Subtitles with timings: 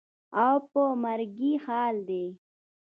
[0.43, 2.25] او په مرګي حال دى.